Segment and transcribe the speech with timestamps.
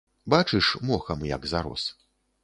[0.33, 1.83] Бачыш, мохам як зарос.